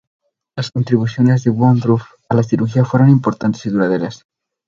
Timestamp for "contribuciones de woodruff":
0.71-2.09